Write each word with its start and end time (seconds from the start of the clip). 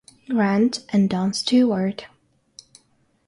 Grant 0.27 0.83
and 0.91 1.07
Don 1.07 1.31
Stewart. 1.31 2.07